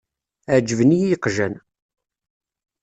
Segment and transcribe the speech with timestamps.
[0.53, 1.53] Ɛeǧben-iyi yeqjan.